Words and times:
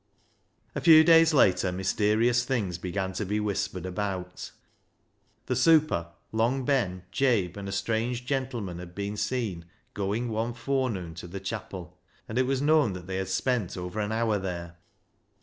A 0.73 0.81
few 0.81 1.03
days 1.03 1.31
later 1.31 1.71
mysterious 1.71 2.43
things 2.43 2.79
began 2.79 3.13
to 3.13 3.23
be 3.23 3.39
whispered 3.39 3.85
about. 3.85 4.49
The 5.45 5.55
super. 5.55 6.07
Long 6.31 6.65
Ben, 6.65 7.03
Jabe, 7.11 7.53
and 7.55 7.69
a 7.69 7.71
strange 7.71 8.25
gentleman 8.25 8.79
had 8.79 8.95
been 8.95 9.15
seen 9.15 9.65
going 9.93 10.29
one 10.29 10.55
forenoon 10.55 11.13
to 11.17 11.27
the 11.27 11.39
chapel, 11.39 11.99
and 12.27 12.39
it 12.39 12.47
was 12.47 12.63
known 12.63 12.93
that 12.93 13.05
they 13.05 13.17
had 13.17 13.29
spent 13.29 13.77
over 13.77 13.99
an 13.99 14.11
hour 14.11 14.39
there. 14.39 14.77